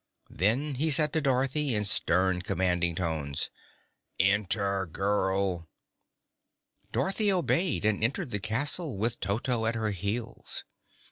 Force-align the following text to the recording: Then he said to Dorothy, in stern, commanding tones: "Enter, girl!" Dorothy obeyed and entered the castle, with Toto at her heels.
Then 0.31 0.73
he 0.73 0.89
said 0.89 1.13
to 1.13 1.21
Dorothy, 1.21 1.75
in 1.75 1.83
stern, 1.83 2.41
commanding 2.41 2.95
tones: 2.95 3.51
"Enter, 4.19 4.87
girl!" 4.87 5.69
Dorothy 6.91 7.31
obeyed 7.31 7.85
and 7.85 8.03
entered 8.03 8.31
the 8.31 8.39
castle, 8.39 8.97
with 8.97 9.19
Toto 9.19 9.67
at 9.67 9.75
her 9.75 9.91
heels. 9.91 10.63